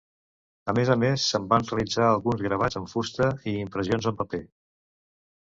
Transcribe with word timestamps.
A 0.71 0.73
més 0.77 0.87
a 0.93 0.95
més, 1.03 1.25
se'n 1.33 1.45
van 1.51 1.67
realitzar 1.67 2.07
alguns 2.13 2.41
gravats 2.47 2.81
en 2.81 2.89
fusta 2.95 3.29
i 3.53 3.55
impressions 3.67 4.09
en 4.15 4.19
paper. 4.25 4.43